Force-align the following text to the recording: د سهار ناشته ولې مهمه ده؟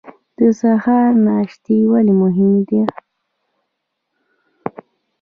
د 0.37 0.39
سهار 0.61 1.09
ناشته 1.27 1.75
ولې 1.91 2.13
مهمه 2.21 2.61
ده؟ 2.69 2.83